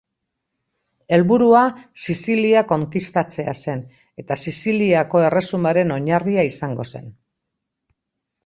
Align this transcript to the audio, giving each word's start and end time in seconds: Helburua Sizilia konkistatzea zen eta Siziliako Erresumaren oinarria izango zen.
Helburua 1.17 1.59
Sizilia 2.05 2.63
konkistatzea 2.71 3.55
zen 3.65 3.83
eta 4.23 4.39
Siziliako 4.45 5.23
Erresumaren 5.29 5.97
oinarria 5.99 6.49
izango 6.55 6.91
zen. 6.95 7.17